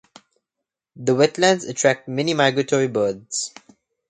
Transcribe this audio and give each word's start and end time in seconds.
The 0.95 1.13
wetlands 1.13 1.69
attract 1.69 2.07
many 2.07 2.33
migratory 2.33 2.87
birds. 2.87 3.53